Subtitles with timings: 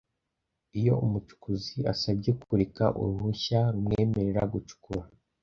[0.79, 5.03] Iyo umucukuzi asabye kureka uruhushya rumwemerera gucukura